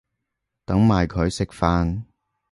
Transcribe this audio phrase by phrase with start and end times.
[0.65, 2.05] 等埋佢食飯